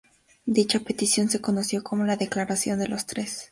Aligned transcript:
Dicha 0.47 0.79
petición 0.79 1.29
se 1.29 1.41
conoció 1.41 1.83
como 1.83 2.05
"La 2.05 2.17
Declaración 2.17 2.79
de 2.79 2.87
los 2.87 3.05
Tres". 3.05 3.49